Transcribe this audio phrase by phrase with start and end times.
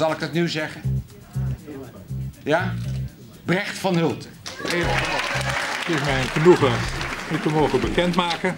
[0.00, 1.04] Zal ik dat nu zeggen?
[2.42, 2.74] Ja?
[3.44, 4.30] Brecht van Hulten.
[4.62, 4.72] Het
[5.88, 6.72] is mij een genoegen
[7.32, 8.56] u te mogen bekendmaken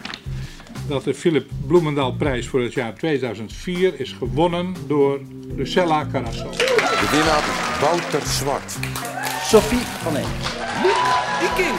[0.89, 5.21] dat de Philip Bloemendaal prijs voor het jaar 2004 is gewonnen door
[5.57, 6.51] Lucella Carasso.
[6.51, 7.45] De winnaar
[7.81, 8.77] Wouter Zwart.
[9.45, 10.29] Sophie van Eem.
[11.39, 11.77] Viking.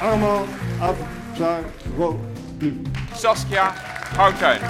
[0.00, 0.46] Allemaal
[0.78, 2.82] Abzaroglu.
[3.14, 3.74] Saskia
[4.16, 4.60] Houttuin.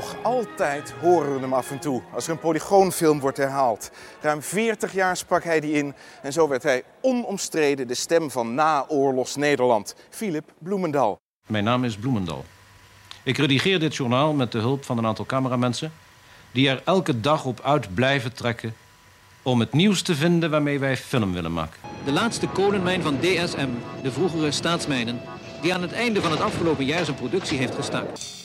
[0.00, 3.90] Nog altijd horen we hem af en toe als er een polygoonfilm wordt herhaald.
[4.20, 8.54] Ruim 40 jaar sprak hij die in en zo werd hij onomstreden de stem van
[8.54, 9.94] naoorlogs Nederland.
[10.10, 11.20] Philip Bloemendal.
[11.46, 12.44] Mijn naam is Bloemendal.
[13.22, 15.92] Ik redigeer dit journaal met de hulp van een aantal cameramensen...
[16.52, 18.74] die er elke dag op uit blijven trekken...
[19.42, 21.80] om het nieuws te vinden waarmee wij film willen maken.
[22.04, 23.68] De laatste kolenmijn van DSM,
[24.02, 25.20] de vroegere staatsmijnen...
[25.62, 28.39] die aan het einde van het afgelopen jaar zijn productie heeft gestaakt.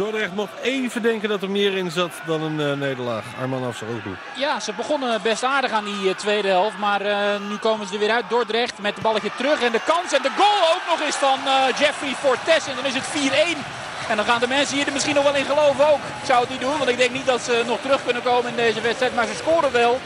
[0.00, 3.24] Dordrecht mocht even denken dat er meer in zat dan een uh, nederlaag.
[3.40, 4.14] Arman Afsaroglu.
[4.36, 6.78] Ja, ze begonnen best aardig aan die uh, tweede helft.
[6.78, 7.16] Maar uh,
[7.48, 8.24] nu komen ze er weer uit.
[8.28, 9.62] Dordrecht met het balletje terug.
[9.62, 11.38] En de kans en de goal ook nog eens van
[11.78, 12.68] Jeffrey Fortes.
[12.68, 14.08] En dan is het 4-1.
[14.08, 16.00] En dan gaan de mensen hier er misschien nog wel in geloven ook.
[16.24, 18.56] Zou het niet doen, want ik denk niet dat ze nog terug kunnen komen in
[18.56, 19.14] deze wedstrijd.
[19.14, 20.00] Maar ze scoren wel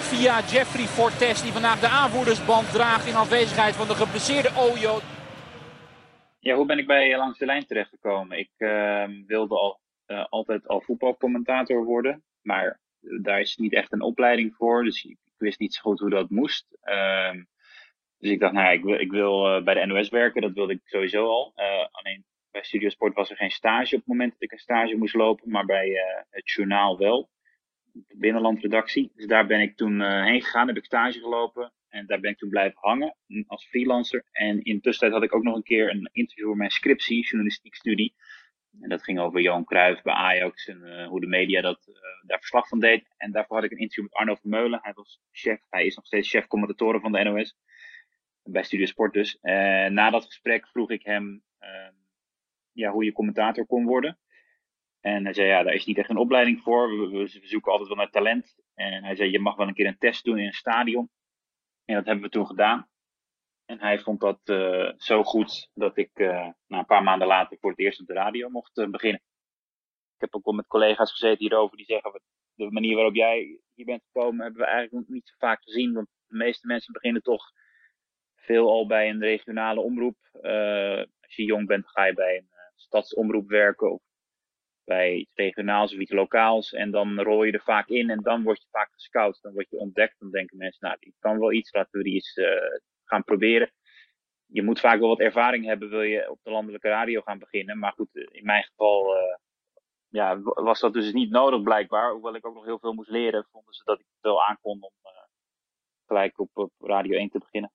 [0.00, 1.42] via Jeffrey Fortes.
[1.42, 5.00] Die vandaag de aanvoerdersband draagt in afwezigheid van de geblesseerde Ojo.
[6.48, 8.38] Ja, hoe ben ik bij Langs de Lijn terechtgekomen?
[8.38, 12.80] Ik uh, wilde al, uh, altijd al voetbalcommentator worden, maar
[13.22, 16.30] daar is niet echt een opleiding voor, dus ik, wist niet zo goed hoe dat
[16.30, 16.66] moest.
[16.84, 17.32] Uh,
[18.18, 20.72] dus ik dacht, nou ja, ik wil, ik wil bij de NOS werken, dat wilde
[20.72, 21.52] ik sowieso al.
[21.90, 25.14] alleen bij Studiosport was er geen stage op het moment dat ik een stage moest
[25.14, 25.92] lopen, maar bij
[26.30, 27.28] het journaal wel,
[28.16, 29.12] binnenlandredactie.
[29.14, 31.72] Dus daar ben ik toen heen gegaan, heb ik stage gelopen.
[31.88, 34.24] En daar ben ik toen blijven hangen als freelancer.
[34.32, 37.24] En in de tussentijd had ik ook nog een keer een interview voor mijn scriptie,
[37.24, 38.14] journalistiek studie.
[38.80, 41.94] En dat ging over Johan Cruijff bij Ajax en uh, hoe de media dat, uh,
[42.26, 43.14] daar verslag van deed.
[43.16, 44.78] En daarvoor had ik een interview met Arno Vermeulen.
[44.82, 47.56] Hij was chef, hij is nog steeds chef commentatoren van de NOS.
[48.42, 49.38] Bij Studio Sport dus.
[49.40, 51.68] En na dat gesprek vroeg ik hem uh,
[52.72, 54.18] ja, hoe je commentator kon worden.
[55.14, 56.88] En hij zei, ja, daar is niet echt een opleiding voor.
[56.90, 58.56] We, we, zoeken altijd wel naar talent.
[58.74, 61.10] En hij zei, je mag wel een keer een test doen in een stadion.
[61.84, 62.88] En dat hebben we toen gedaan.
[63.64, 67.58] En hij vond dat uh, zo goed dat ik uh, nou, een paar maanden later
[67.60, 69.20] voor het eerst op de radio mocht uh, beginnen.
[70.14, 72.20] Ik heb ook wel met collega's gezeten hierover die zeggen,
[72.54, 75.92] de manier waarop jij hier bent gekomen hebben we eigenlijk niet zo vaak gezien.
[75.92, 77.44] Want de meeste mensen beginnen toch
[78.36, 80.16] veel al bij een regionale omroep.
[81.20, 84.00] als je jong bent ga je bij een stadsomroep werken
[84.88, 86.72] bij iets regionaals of iets lokaals.
[86.72, 89.38] En dan rol je er vaak in en dan word je vaak gescout.
[89.42, 90.18] Dan word je ontdekt.
[90.18, 91.72] Dan denken mensen, nou, die kan wel iets.
[91.72, 92.46] Laten we die eens uh,
[93.04, 93.72] gaan proberen.
[94.46, 97.78] Je moet vaak wel wat ervaring hebben, wil je op de landelijke radio gaan beginnen.
[97.78, 99.36] Maar goed, in mijn geval uh,
[100.08, 102.12] ja, was dat dus niet nodig blijkbaar.
[102.12, 104.82] Hoewel ik ook nog heel veel moest leren, vonden ze dat ik het wel aankon
[104.82, 104.92] om
[106.08, 107.72] gelijk op, Radio 1 te beginnen.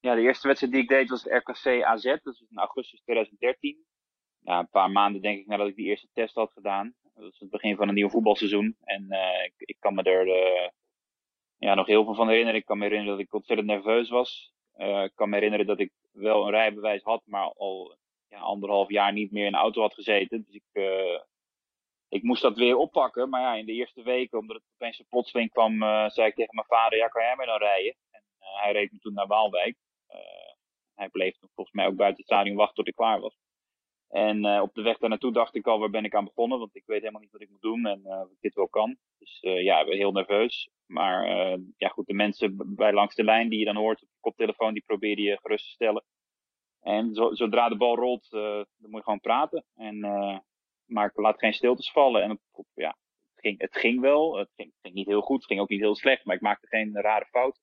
[0.00, 2.04] Ja, de eerste wedstrijd die ik deed was RKC AZ.
[2.04, 3.86] Dat was in augustus 2013
[4.40, 6.94] ja, een paar maanden denk ik nadat ik die eerste test had gedaan.
[7.14, 8.76] Dat is het begin van een nieuw voetbalseizoen.
[8.84, 10.68] En uh, ik, ik, kan me er uh,
[11.56, 12.60] ja, nog heel veel van herinneren.
[12.60, 14.52] Ik kan me herinneren dat ik ontzettend nerveus was.
[14.76, 17.96] Uh, ik kan me herinneren dat ik wel een rijbewijs had, maar al
[18.28, 20.44] ja, anderhalf jaar niet meer in de auto had gezeten.
[20.44, 20.82] Dus ik,
[22.08, 23.28] ik moest dat weer oppakken.
[23.28, 25.78] Maar ja, in de eerste weken, omdat het opeens een plotseling kwam,
[26.10, 27.94] zei ik tegen mijn vader, ja, kan jij mij dan rijden?
[28.10, 29.76] En hij reed me toen naar Waalwijk.
[30.94, 33.36] hij bleef toen volgens mij ook buiten het stadion wachten tot ik klaar was.
[34.08, 36.58] En uh, op de weg daar naartoe dacht ik al, waar ben ik aan begonnen?
[36.58, 38.68] Want ik weet helemaal niet wat ik moet doen en uh, of ik dit wel
[38.68, 38.96] kan.
[39.18, 40.70] Dus uh, ja, heel nerveus.
[40.86, 41.28] Maar
[41.76, 44.72] ja, goed, de mensen bij langs de lijn die je dan hoort op de koptelefoon,
[44.72, 46.04] die probeer je gerust te stellen.
[46.80, 49.64] En zo, zodra de bal rolt, dan moet je gewoon praten.
[49.74, 49.98] En,
[50.84, 52.22] maar ik laat geen stiltes vallen.
[52.22, 52.40] En
[52.74, 52.96] ja,
[53.34, 54.36] het, ging, het ging wel.
[54.36, 55.36] Het ging, niet heel goed.
[55.36, 56.24] Het ging ook niet heel slecht.
[56.24, 57.62] Maar ik maakte geen rare fouten.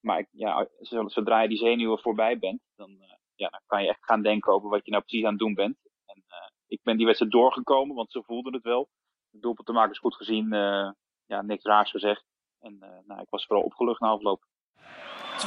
[0.00, 0.68] Maar ik, ja,
[1.06, 2.98] zodra je die zenuwen voorbij bent, dan
[3.34, 5.54] ja, dan kan je echt gaan denken over wat je nou precies aan het doen
[5.54, 5.76] bent.
[6.06, 6.36] En, uh,
[6.66, 8.88] ik ben die wedstrijd doorgekomen, want ze voelden het wel.
[9.30, 10.90] De doelpunt te maken is goed gezien, uh,
[11.26, 12.24] ja, niks raars gezegd.
[12.60, 14.44] En uh, nou, ik was vooral opgelucht na afloop.
[15.38, 15.44] 2-5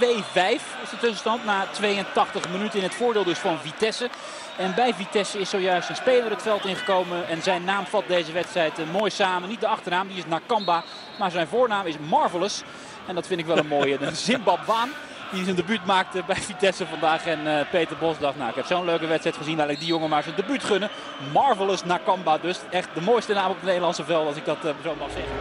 [0.83, 4.09] is de tussenstand na 82 minuten in het voordeel dus van Vitesse.
[4.57, 7.27] En bij Vitesse is zojuist een speler het veld ingekomen.
[7.27, 9.49] En zijn naam vat deze wedstrijd mooi samen.
[9.49, 10.83] Niet de achternaam, die is Nakamba.
[11.19, 12.63] Maar zijn voornaam is Marvelous.
[13.07, 14.01] En dat vind ik wel een mooie.
[14.01, 14.89] Een Zimbabwaan
[15.31, 17.25] die zijn debuut maakte bij Vitesse vandaag.
[17.25, 19.57] En uh, Peter Bos dacht, nou ik heb zo'n leuke wedstrijd gezien.
[19.57, 20.89] Laat ik die jongen maar zijn debuut gunnen.
[21.33, 22.69] Marvelous Nakamba dus.
[22.69, 25.33] Echt de mooiste naam op het Nederlandse veld als ik dat uh, zo mag zeggen.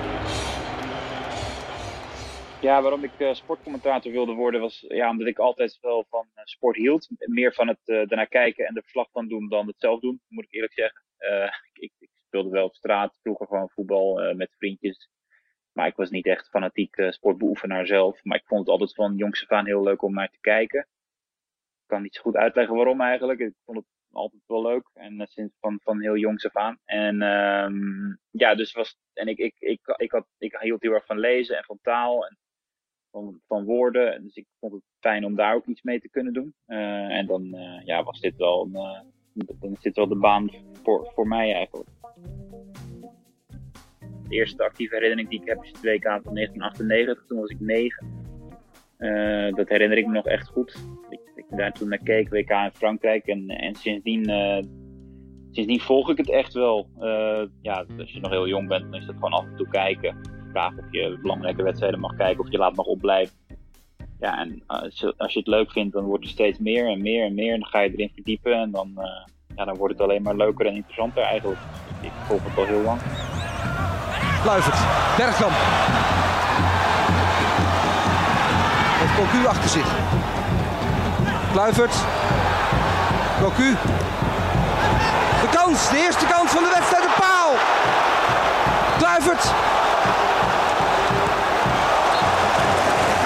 [2.60, 6.76] Ja, waarom ik uh, sportcommentator wilde worden was ja, omdat ik altijd wel van sport
[6.76, 7.08] hield.
[7.18, 10.44] Meer van het ernaar kijken en er verslag van doen dan het zelf doen, moet
[10.44, 11.02] ik eerlijk zeggen.
[11.72, 15.08] Ik, ik, speelde wel op straat, vroeger gewoon voetbal met vriendjes.
[15.74, 18.24] Maar ik was niet echt fanatiek sportbeoefenaar zelf.
[18.24, 20.80] Maar ik vond het altijd van jongs af aan heel leuk om naar te kijken.
[20.80, 23.40] Ik kan niet zo goed uitleggen waarom eigenlijk.
[23.40, 24.90] Ik vond het altijd wel leuk.
[24.94, 26.78] En sinds van, van heel jongs af aan.
[26.84, 28.96] En um, ja, dus was.
[29.12, 32.26] En ik, ik, ik, ik, had, ik hield heel erg van lezen en van taal.
[32.26, 32.38] En
[33.10, 34.22] van, van woorden.
[34.22, 36.54] Dus ik vond het fijn om daar ook iets mee te kunnen doen.
[36.66, 37.44] Uh, en dan
[37.84, 39.06] ja, was dit wel, een,
[39.60, 40.50] dan is wel de baan
[40.82, 41.88] voor, voor mij eigenlijk.
[44.28, 47.24] De eerste actieve herinnering die ik heb is het WK van 1998.
[47.26, 49.52] Toen was ik 9.
[49.54, 50.86] dat herinner ik me nog echt goed.
[51.10, 53.26] Ik, ik daar toen naar keek, WK in Frankrijk.
[53.26, 54.24] En, en sindsdien,
[55.50, 56.88] sindsdien volg ik het echt wel.
[57.62, 60.34] ja, als je nog heel jong bent, dan is dat gewoon af en toe kijken
[60.54, 63.36] vraag of je belangrijke wedstrijden mag kijken of je laat mag opblijven.
[64.20, 67.34] Ja, en als je, het leuk vindt, dan wordt er steeds meer en meer en
[67.34, 67.52] meer.
[67.52, 68.92] En dan ga je erin verdiepen en dan,
[69.56, 71.60] ja, dan wordt het alleen maar leuker en interessanter eigenlijk.
[72.02, 73.00] Ik volg het al heel lang.
[74.44, 74.78] Kluivert,
[75.16, 75.52] Bergkamp.
[78.98, 79.86] Heeft Cocu achter zich.
[81.52, 81.94] Kluivert.
[83.40, 83.76] Cocu.
[85.40, 87.50] De kans, de eerste kans van de wedstrijd, de paal.
[88.98, 89.44] Kluivert.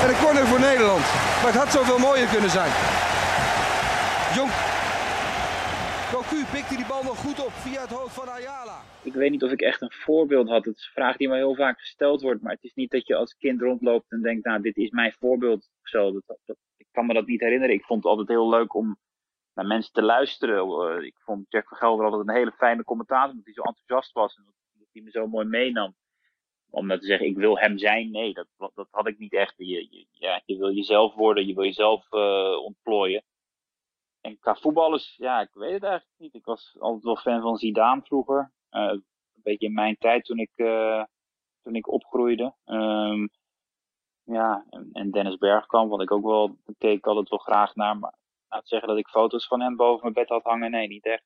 [0.03, 1.05] En een corner voor Nederland.
[1.43, 2.71] Maar het had zoveel mooier kunnen zijn.
[4.35, 4.51] Jong.
[6.13, 8.83] Cocu pikte die bal nog goed op via het hoofd van Ayala.
[9.03, 10.65] Ik weet niet of ik echt een voorbeeld had.
[10.65, 12.43] Het is een vraag die me heel vaak gesteld wordt.
[12.43, 15.13] Maar het is niet dat je als kind rondloopt en denkt, nou, dit is mijn
[15.13, 16.13] voorbeeld zo.
[16.13, 17.75] Dat, dat, ik kan me dat niet herinneren.
[17.75, 18.99] Ik vond het altijd heel leuk om
[19.55, 20.59] naar mensen te luisteren.
[20.59, 24.13] Eh, ik vond Jack van Gelder altijd een hele fijne commentator, omdat hij zo enthousiast
[24.13, 25.95] was en dat hij me zo mooi meenam
[26.71, 29.55] om nou te zeggen, ik wil hem zijn, nee, dat, dat had ik niet echt.
[29.57, 33.23] Je, ja, je wil jezelf worden, je wil jezelf uh, ontplooien.
[34.21, 36.35] En qua voetballers, ja, ik weet het eigenlijk niet.
[36.35, 38.53] Ik was altijd wel fan van Zidane vroeger.
[38.71, 39.05] Uh, een
[39.43, 41.05] beetje in mijn tijd toen ik, uh,
[41.63, 42.55] toen ik opgroeide.
[42.65, 43.29] Um,
[44.25, 47.99] ja, en, en, Dennis Bergkamp, wat ik ook wel, keek altijd wel graag naar.
[47.99, 48.15] Maar
[48.49, 51.23] te zeggen dat ik foto's van hem boven mijn bed had hangen, nee, niet echt.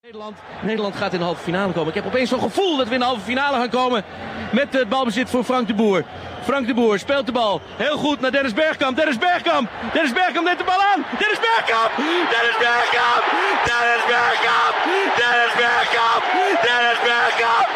[0.00, 1.88] Nederland, Nederland gaat in de halve finale komen.
[1.88, 4.04] Ik heb opeens zo'n gevoel dat we in de halve finale gaan komen
[4.52, 6.04] met het balbezit voor Frank de Boer.
[6.44, 8.96] Frank de Boer speelt de bal heel goed naar Dennis Bergkamp.
[8.96, 11.00] Dennis Bergkamp, Dennis Bergkamp neemt de bal aan.
[11.20, 11.90] Dennis Bergkamp,
[12.32, 13.22] Dennis Bergkamp,
[13.68, 14.74] Dennis Bergkamp,
[15.20, 16.22] Dennis Bergkamp,
[16.66, 17.66] Dennis Bergkamp.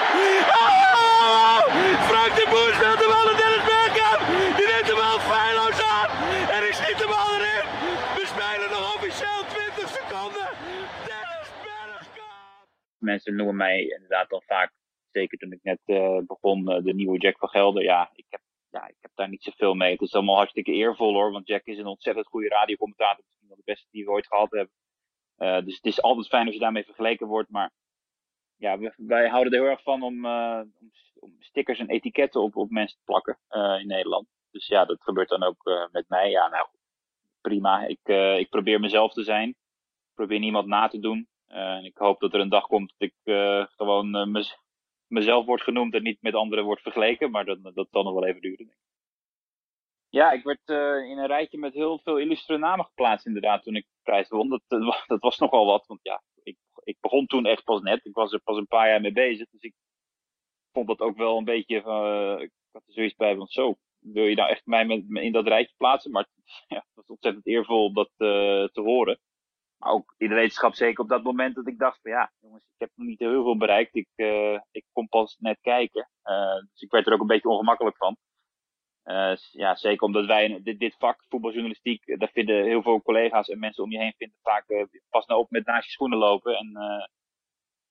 [0.63, 1.59] Oh!
[2.11, 4.21] Frank de Boer speelt de bal naar Dennis Bergkamp.
[4.59, 6.09] Die neemt de bal feilloos aan
[6.55, 7.65] en ik schiet de bal erin.
[8.19, 9.43] We spelen nog officieel
[9.75, 10.47] 20 seconden.
[12.99, 14.71] Mensen noemen mij inderdaad dan vaak,
[15.11, 17.83] zeker toen ik net uh, begon, uh, de nieuwe Jack van Gelder.
[17.83, 18.41] Ja ik, heb,
[18.79, 19.93] ja, ik heb daar niet zoveel mee.
[19.93, 23.25] Het is allemaal hartstikke eervol hoor, want Jack is een ontzettend goede radiocommentator.
[23.25, 24.75] Misschien wel de beste die we ooit gehad hebben.
[25.39, 27.51] Uh, dus het is altijd fijn als je daarmee vergeleken wordt.
[27.51, 27.71] Maar
[28.57, 32.71] ja, wij houden er heel erg van om, om, om, stickers en etiketten op, op
[32.71, 33.39] mensen te plakken
[33.81, 34.27] in Nederland.
[34.51, 36.31] Dus ja, dat gebeurt dan ook met mij.
[36.31, 36.67] Ja, nou,
[37.41, 37.87] prima.
[37.87, 38.01] Ik,
[38.39, 39.49] ik probeer mezelf te zijn.
[39.49, 41.29] Ik probeer niemand na te doen.
[41.47, 43.15] En ik hoop dat er een dag komt dat ik
[43.77, 44.55] gewoon uh, mez
[45.09, 47.31] mezelf word genoemd en niet met anderen wordt vergeleken.
[47.31, 48.77] Maar dat, dat zal nog wel even duren.
[50.11, 50.69] Ja, ik werd
[51.09, 54.49] in een rijtje met heel veel illustre namen geplaatst inderdaad toen ik de prijs won.
[54.49, 54.63] Dat,
[55.07, 58.05] dat was nogal wat, want ja, ik, ik begon toen echt pas net.
[58.05, 59.75] Ik was er pas een paar jaar mee bezig, dus ik
[60.73, 61.77] vond dat ook wel een beetje,
[62.41, 65.47] ik had er zoiets bij van zo, wil je nou echt mij met, in dat
[65.47, 66.11] rijtje plaatsen?
[66.11, 66.27] Maar
[66.75, 69.19] ja, het was ontzettend eervol om dat te horen.
[69.79, 72.65] Maar ook in de wetenschap zeker op dat moment dat ik dacht van ja, jongens,
[72.65, 73.95] ik heb nog niet heel veel bereikt.
[73.95, 76.11] Ik, uh, ik kom pas net kijken.
[76.25, 78.17] Uh, dus ik werd er ook een beetje ongemakkelijk van.
[79.05, 83.59] Uh, ja, zeker omdat wij dit, dit vak, voetbaljournalistiek, daar vinden heel veel collega's en
[83.59, 86.57] mensen om je heen vinden vaak pas nou op met naast je schoenen lopen.
[86.57, 86.73] En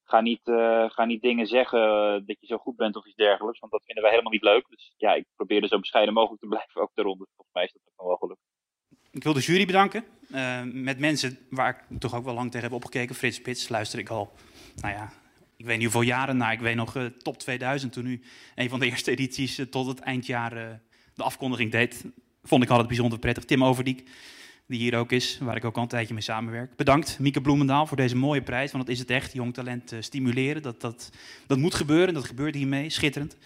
[0.03, 0.41] ga, niet,
[0.87, 1.79] ga niet dingen zeggen
[2.25, 4.67] dat je zo goed bent of iets dergelijks, want dat vinden wij helemaal niet leuk.
[4.69, 7.27] Dus ja, ik probeer er zo bescheiden mogelijk te blijven ook daaronder.
[7.27, 8.56] Volgens mij is dat ook nog wel gelukt.
[9.17, 10.03] Ik wil de jury bedanken.
[10.31, 13.15] Uh, met mensen waar ik toch ook wel lang tegen heb opgekeken.
[13.15, 14.33] Frits Spits luister ik al,
[14.75, 15.11] nou ja,
[15.55, 16.51] ik weet niet hoeveel jaren na.
[16.51, 18.21] Ik weet nog uh, top 2000 toen u
[18.55, 20.79] een van de eerste edities uh, tot het eindjaar
[21.13, 22.05] de afkondiging deed.
[22.43, 23.45] Vond ik altijd bijzonder prettig.
[23.45, 24.09] Tim Overdiek,
[24.67, 26.75] die hier ook is, waar ik ook al een tijdje mee samenwerk.
[26.75, 28.71] Bedankt, Mieke Bloemendaal, voor deze mooie prijs.
[28.71, 30.61] Want dat is het echt, jong talent stimuleren.
[30.61, 31.11] Dat, dat,
[31.47, 32.89] dat moet gebeuren, dat gebeurt hiermee.
[32.89, 33.37] Schitterend.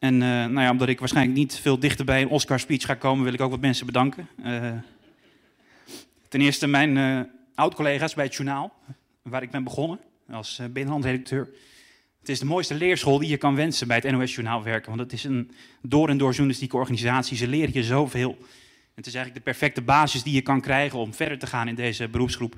[0.00, 3.24] En uh, nou ja, omdat ik waarschijnlijk niet veel dichter bij een Oscar-speech ga komen,
[3.24, 4.28] wil ik ook wat mensen bedanken.
[4.44, 4.72] Uh,
[6.28, 7.20] ten eerste mijn uh,
[7.54, 8.72] oud-collega's bij het journaal,
[9.22, 11.48] waar ik ben begonnen als binnenlandredacteur.
[12.20, 14.88] Het is de mooiste leerschool die je kan wensen bij het NOS-journaal werken.
[14.88, 15.50] Want het is een
[15.82, 17.36] door en door journalistieke organisatie.
[17.36, 18.38] Ze leren je zoveel.
[18.94, 21.74] Het is eigenlijk de perfecte basis die je kan krijgen om verder te gaan in
[21.74, 22.56] deze beroepsgroep.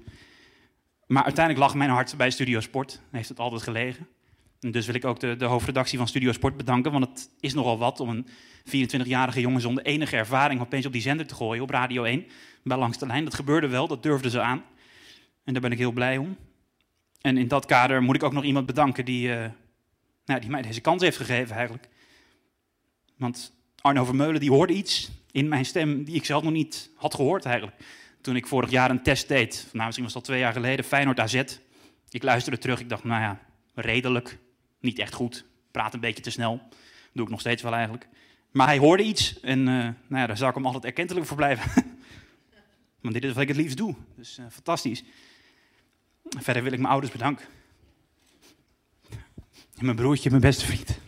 [1.07, 3.01] Maar uiteindelijk lag mijn hart bij Studio Sport.
[3.11, 4.09] Heeft het altijd gelegen.
[4.63, 6.93] En dus wil ik ook de, de hoofdredactie van Studio Sport bedanken.
[6.93, 8.27] Want het is nogal wat om een
[8.67, 12.27] 24-jarige jongen zonder enige ervaring opeens op die zender te gooien op Radio 1.
[12.63, 13.25] Bij Langs de Lijn.
[13.25, 14.65] Dat gebeurde wel, dat durfden ze aan.
[15.45, 16.37] En daar ben ik heel blij om.
[17.21, 19.45] En in dat kader moet ik ook nog iemand bedanken die, uh,
[20.25, 21.89] nou, die mij deze kans heeft gegeven eigenlijk.
[23.17, 27.15] Want Arno Vermeulen die hoorde iets in mijn stem die ik zelf nog niet had
[27.15, 27.77] gehoord eigenlijk.
[28.21, 31.21] Toen ik vorig jaar een test deed, nou misschien was dat twee jaar geleden, Feyenoord
[31.21, 31.43] AZ.
[32.09, 33.41] Ik luisterde terug, ik dacht, nou ja,
[33.75, 34.39] redelijk,
[34.83, 35.45] niet echt goed.
[35.71, 36.61] Praat een beetje te snel,
[37.13, 38.09] doe ik nog steeds wel eigenlijk.
[38.51, 41.37] Maar hij hoorde iets en uh, nou ja, daar zou ik hem altijd erkentelijk voor
[41.37, 41.85] blijven.
[43.01, 45.05] Want dit is wat ik het liefst doe, dus uh, fantastisch.
[46.39, 47.47] Verder wil ik mijn ouders bedanken.
[49.77, 50.99] En mijn broertje, mijn beste vriend.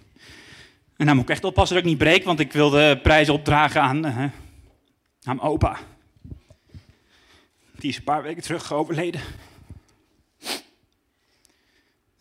[0.97, 3.29] En dan moet ik echt oppassen dat ik niet breek, want ik wil de prijs
[3.29, 4.33] opdragen aan, uh, aan
[5.23, 5.79] mijn opa.
[7.79, 9.21] Die is een paar weken terug overleden.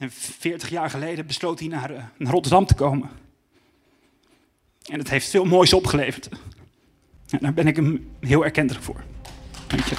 [0.03, 3.09] En 40 jaar geleden besloot hij naar, naar Rotterdam te komen.
[4.91, 6.29] En het heeft veel moois opgeleverd.
[7.29, 9.03] En daar ben ik hem heel erkentelijk voor.
[9.69, 9.95] Je.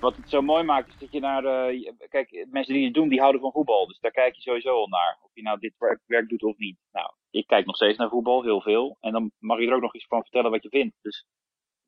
[0.00, 1.72] Wat het zo mooi maakt, is dat je naar.
[1.72, 3.86] Uh, kijk, mensen die het doen, die houden van voetbal.
[3.86, 5.18] Dus daar kijk je sowieso al naar.
[5.22, 6.78] Of je nou dit werk, werk doet of niet.
[6.92, 8.96] Nou, ik kijk nog steeds naar voetbal, heel veel.
[9.00, 10.96] En dan mag je er ook nog iets van vertellen wat je vindt.
[11.02, 11.26] Dus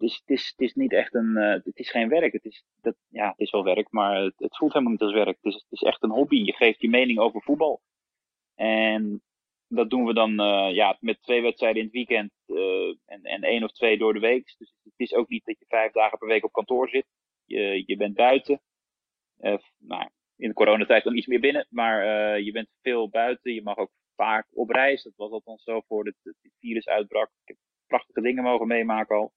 [0.01, 1.37] is, het is, is niet echt een.
[1.37, 2.33] Uh, het is geen werk.
[2.33, 5.13] Het is, dat, ja, het is wel werk, maar het, het voelt helemaal niet als
[5.13, 5.37] werk.
[5.41, 6.37] Het is, het is echt een hobby.
[6.37, 7.81] Je geeft je mening over voetbal.
[8.55, 9.23] En
[9.69, 12.33] dat doen we dan uh, ja, met twee wedstrijden in het weekend
[13.07, 14.55] en, en één of twee door de week.
[14.59, 17.07] Dus het is ook niet dat je vijf dagen per week op kantoor zit.
[17.45, 18.61] Je, je bent buiten.
[19.79, 22.05] Nou, in de coronatijd dan iets meer binnen, maar
[22.41, 23.55] je bent veel buiten.
[23.55, 25.03] Je mag ook vaak op reis.
[25.03, 27.29] Dat was althans zo voor het, het virus uitbrak.
[27.29, 29.33] Ik heb prachtige dingen mogen meemaken al.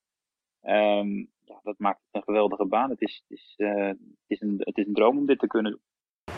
[0.64, 2.90] Um, ja, dat maakt het een geweldige baan.
[2.90, 5.48] Het is, het, is, uh, het, is een, het is een droom om dit te
[5.48, 5.82] kunnen doen.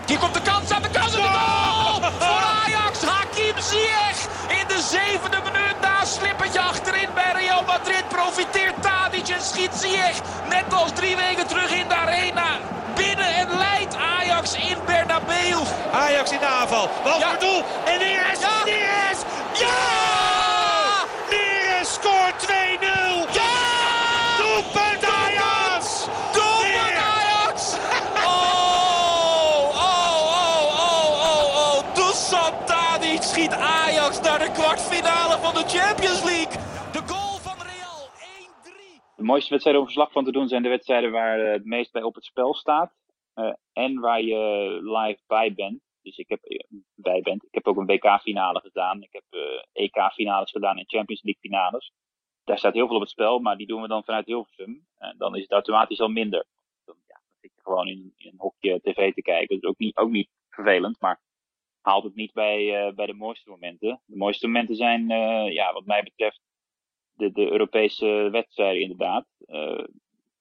[0.05, 2.11] Hier komt de kans aan de kans aan de goal!
[2.11, 4.19] Voor Ajax, Hakim Ziyech
[4.59, 9.73] in de zevende minuut na een slippertje achterin bij Real Madrid profiteert Tadic en schiet
[9.73, 10.17] Ziyech
[10.49, 12.59] net als drie weken terug in de arena.
[12.95, 15.57] Binnen en leidt Ajax in Bernabeu.
[15.91, 17.29] Ajax in de aanval, bal ja.
[17.29, 18.63] voor doel en Neres, Ja.
[18.65, 19.19] Neres!
[19.59, 20.24] Ja!
[33.35, 36.55] Schiet Ajax naar de kwartfinale van de Champions League.
[36.95, 37.99] De goal van Real,
[39.09, 39.15] 1-3.
[39.15, 42.03] De mooiste wedstrijden om verslag van te doen zijn de wedstrijden waar het meest bij
[42.03, 42.93] op het spel staat.
[43.35, 44.41] Uh, en waar je
[44.83, 45.81] live bij bent.
[46.01, 46.59] Dus ik heb uh,
[46.93, 47.43] bij bent.
[47.43, 49.01] Ik heb ook een WK-finale gedaan.
[49.01, 49.25] Ik heb
[49.71, 51.91] EK-finales gedaan en Champions League-finales.
[52.43, 54.87] Daar staat heel veel op het spel, maar die doen we dan vanuit Hilversum.
[54.97, 56.45] En dan is het automatisch al minder.
[56.85, 59.55] Dan, ja, dan zit je gewoon in, in een hokje tv te kijken.
[59.55, 61.19] Dat is ook niet, ook niet vervelend, maar
[61.85, 64.01] haalt het niet bij, bij de mooiste momenten.
[64.05, 65.07] De mooiste momenten zijn,
[65.53, 66.41] ja, wat mij betreft,
[67.15, 69.25] de, de Europese wedstrijden inderdaad.
[69.47, 69.83] Uh,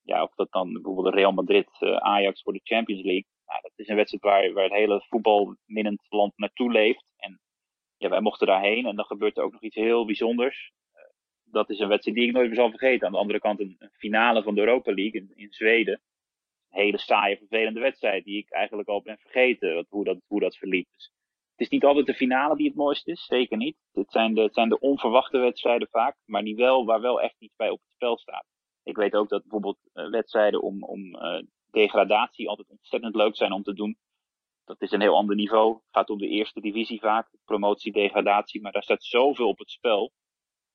[0.03, 3.27] ja, of dat dan bijvoorbeeld Real Madrid, uh, Ajax voor de Champions League.
[3.47, 7.05] Nou, dat is een wedstrijd waar, waar het hele voetbalminnend land naartoe leeft.
[7.17, 7.41] En
[7.97, 10.73] ja, wij mochten daarheen en dan gebeurt er ook nog iets heel bijzonders.
[11.45, 13.07] Dat is een wedstrijd die ik nooit meer zal vergeten.
[13.07, 16.01] Aan de andere kant een, finale van de Europa League in, in Zweden.
[16.71, 20.41] Een hele saaie, vervelende wedstrijd die ik eigenlijk al ben vergeten, wat, hoe, dat, hoe
[20.41, 20.89] dat verliep.
[20.93, 21.13] Dus
[21.55, 23.77] het is niet altijd de finale die het mooiste is, zeker niet.
[23.93, 27.35] Het zijn de, het zijn de onverwachte wedstrijden vaak, maar die wel, waar wel echt
[27.39, 28.47] iets bij op het spel staat.
[28.83, 33.53] Ik weet ook dat bijvoorbeeld uh, wedstrijden om, om uh, degradatie altijd ontzettend leuk zijn
[33.53, 33.97] om te doen.
[34.65, 35.75] Dat is een heel ander niveau.
[35.75, 39.71] Het gaat om de eerste divisie vaak, promotie, degradatie, maar daar staat zoveel op het
[39.71, 40.13] spel.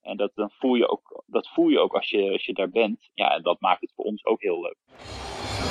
[0.00, 2.70] En dat, dan voel je ook, dat voel je ook als je, als je daar
[2.70, 3.10] bent.
[3.14, 4.78] Ja, en dat maakt het voor ons ook heel leuk.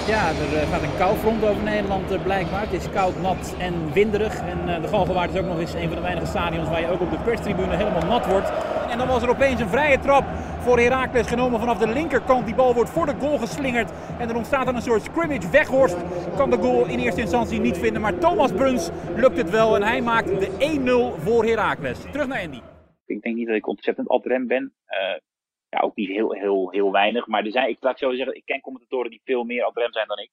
[0.08, 2.62] Ja, er gaat een koufront over Nederland blijkbaar.
[2.62, 4.40] Het is koud, nat en winderig.
[4.40, 7.02] En de Galgenwaard is ook nog eens een van de weinige stadions waar je ook
[7.02, 8.52] op de perstribune helemaal nat wordt.
[8.90, 10.24] En dan was er opeens een vrije trap
[10.60, 12.46] voor Heracles genomen vanaf de linkerkant.
[12.46, 13.92] Die bal wordt voor de goal geslingerd.
[14.20, 15.50] En er ontstaat dan een soort scrimmage.
[15.50, 15.98] Weghorst
[16.36, 18.02] kan de goal in eerste instantie niet vinden.
[18.02, 22.00] Maar Thomas Bruns lukt het wel en hij maakt de 1-0 voor Heracles.
[22.12, 22.62] Terug naar Andy.
[23.06, 24.74] Ik denk niet dat ik ontzettend adrem ben.
[25.70, 27.28] Ja, ook niet heel, heel, heel weinig.
[27.28, 30.08] Maar er zijn, ik laat zo zeggen, ik ken commentatoren die veel meer adrem zijn
[30.08, 30.32] dan ik.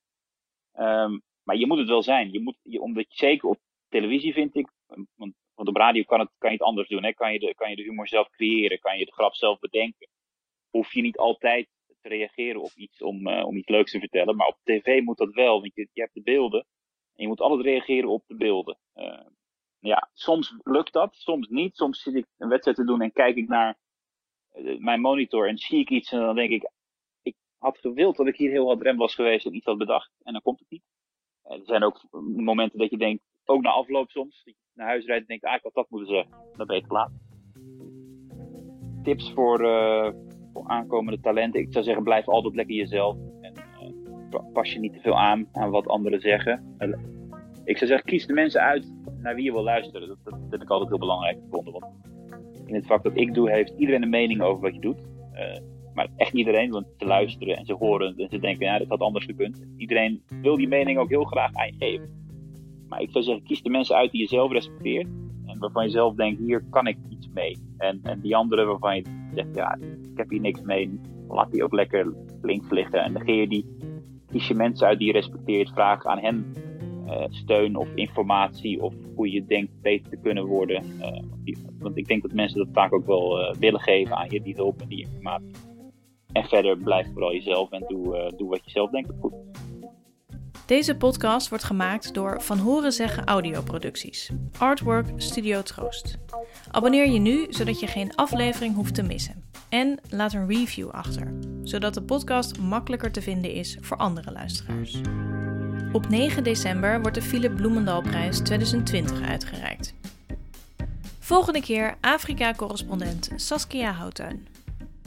[0.79, 2.33] Um, maar je moet het wel zijn.
[2.33, 6.21] Je moet, je, omdat je zeker op televisie vind ik, want, want op radio kan,
[6.21, 7.05] het, kan je het anders doen.
[7.05, 7.13] Hè?
[7.13, 10.09] Kan, je de, kan je de humor zelf creëren, kan je de grap zelf bedenken.
[10.71, 11.69] Hoef je niet altijd
[12.01, 14.37] te reageren op iets om, uh, om iets leuks te vertellen.
[14.37, 16.61] Maar op tv moet dat wel, want je, je hebt de beelden.
[17.15, 18.79] En je moet altijd reageren op de beelden.
[18.95, 19.27] Uh,
[19.79, 21.77] ja, soms lukt dat, soms niet.
[21.77, 23.79] Soms zit ik een wedstrijd te doen en kijk ik naar
[24.79, 26.71] mijn monitor en zie ik iets en dan denk ik,
[27.23, 30.11] ik had gewild dat ik hier heel hard rem was geweest en iets had bedacht.
[30.23, 30.83] En dan komt het niet.
[31.43, 35.21] er zijn ook momenten dat je denkt, ook na afloop soms, dat naar huis rijdt
[35.21, 36.35] en denkt, ah, ik had dat moeten zeggen.
[36.57, 37.11] Dan ben je laat.
[39.03, 40.11] Tips voor, uh,
[40.53, 41.61] voor aankomende talenten.
[41.61, 43.17] Ik zou zeggen, blijf altijd lekker jezelf.
[43.41, 43.55] En
[44.53, 46.77] pas je niet te veel aan aan wat anderen zeggen.
[47.65, 50.09] Ik zou zeggen, kies de mensen uit naar wie je wil luisteren.
[50.09, 51.73] Dat, dat, heb ik altijd heel belangrijk gevonden.
[51.73, 51.85] Want
[52.67, 55.01] in het vak dat ik doe, heeft iedereen een mening over wat je doet.
[55.35, 55.59] Uh,
[55.95, 59.01] maar echt iedereen, want ze luisteren en ze horen en ze denken, ja, dat had
[59.01, 59.67] anders gekund.
[59.77, 62.09] Iedereen wil die mening ook heel graag aan je geven.
[62.89, 65.07] Maar ik zou zeggen, kies de mensen uit die je zelf respecteert.
[65.47, 67.59] En waarvan je zelf denkt, hier kan ik iets mee.
[67.79, 69.03] En, en die anderen waarvan je
[69.35, 69.79] zegt, ja,
[70.13, 71.01] ik heb hier niks mee.
[71.29, 73.03] Laat die ook lekker links liggen.
[73.03, 73.67] En negeer die.
[74.31, 75.71] Kies je mensen uit die je respecteert.
[75.71, 76.55] Vraag aan hen
[77.07, 78.83] uh, steun of informatie.
[78.83, 80.85] Of hoe je denkt beter te kunnen worden.
[80.99, 81.23] Uh,
[81.79, 84.55] want ik denk dat mensen dat vaak ook wel uh, willen geven aan je, die
[84.55, 85.51] hulp en die informatie.
[86.33, 89.33] En verder blijf vooral jezelf en doe, doe wat je zelf denkt goed
[90.67, 94.31] Deze podcast wordt gemaakt door Van Horen Zeggen Audioproducties.
[94.59, 96.19] Artwork Studio Troost.
[96.71, 99.45] Abonneer je nu, zodat je geen aflevering hoeft te missen.
[99.69, 105.01] En laat een review achter, zodat de podcast makkelijker te vinden is voor andere luisteraars.
[105.97, 109.95] Op 9 december wordt de Philip Bloemendalprijs 2020 uitgereikt.
[111.19, 114.47] Volgende keer Afrika-correspondent Saskia Houttuin.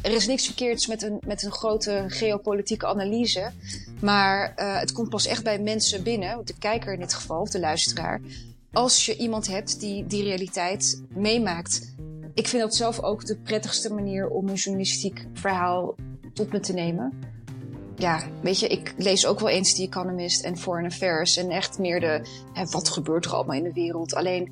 [0.01, 3.51] Er is niks verkeerds met een, met een grote geopolitieke analyse.
[4.01, 7.49] Maar uh, het komt pas echt bij mensen binnen, de kijker in dit geval, of
[7.49, 8.21] de luisteraar.
[8.71, 11.95] Als je iemand hebt die die realiteit meemaakt.
[12.33, 15.95] Ik vind dat zelf ook de prettigste manier om een journalistiek verhaal
[16.33, 17.13] tot me te nemen.
[17.99, 21.37] Ja, weet je, ik lees ook wel eens The Economist en Foreign Affairs.
[21.37, 22.21] En echt meer de,
[22.53, 24.15] hè, wat gebeurt er allemaal in de wereld.
[24.15, 24.51] Alleen,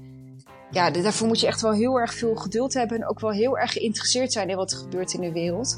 [0.71, 2.97] ja, daarvoor moet je echt wel heel erg veel geduld hebben.
[2.97, 5.77] En ook wel heel erg geïnteresseerd zijn in wat er gebeurt in de wereld.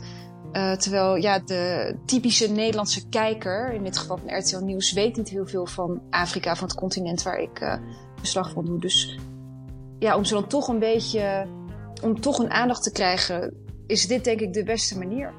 [0.53, 5.29] Uh, terwijl ja, de typische Nederlandse kijker, in dit geval van RTL Nieuws, weet niet
[5.29, 7.75] heel veel van Afrika, van het continent waar ik uh,
[8.21, 8.79] beslag van doe.
[8.79, 9.19] Dus
[9.99, 11.47] ja, om ze dan toch een beetje,
[12.01, 13.53] om toch een aandacht te krijgen,
[13.87, 15.33] is dit denk ik de beste manier.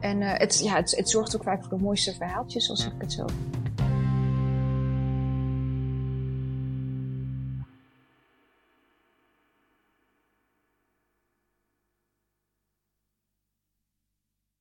[0.00, 2.92] En uh, het, ja, het, het zorgt ook vaak voor de mooiste verhaaltjes, als ik
[2.98, 3.24] het zo